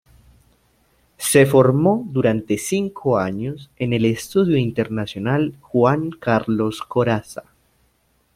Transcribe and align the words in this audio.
Se 1.19 1.45
formó 1.45 2.03
durante 2.07 2.57
cinco 2.57 3.19
años 3.19 3.69
en 3.77 3.93
el 3.93 4.05
Estudio 4.05 4.57
Internacional 4.57 5.53
Juan 5.61 6.09
Carlos 6.09 6.81
Corazza. 6.81 7.43